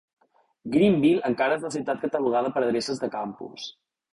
[0.75, 3.69] Greenville encara és la ciutat catalogada per adreces del campus.